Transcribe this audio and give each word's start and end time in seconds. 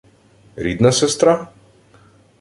—Рідна 0.55 0.91
сестра? 0.91 1.47